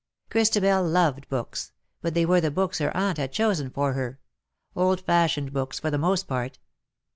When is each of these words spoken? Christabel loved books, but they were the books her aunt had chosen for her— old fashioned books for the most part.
Christabel 0.31 0.83
loved 0.83 1.29
books, 1.29 1.73
but 2.01 2.15
they 2.15 2.25
were 2.25 2.41
the 2.41 2.49
books 2.49 2.79
her 2.79 2.97
aunt 2.97 3.19
had 3.19 3.31
chosen 3.31 3.69
for 3.69 3.93
her— 3.93 4.19
old 4.75 5.01
fashioned 5.01 5.53
books 5.53 5.79
for 5.79 5.91
the 5.91 5.97
most 5.99 6.23
part. 6.27 6.57